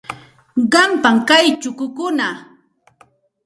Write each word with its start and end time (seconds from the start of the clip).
Qampam 0.73 1.17
kay 1.27 1.47
chukukuna. 1.61 2.27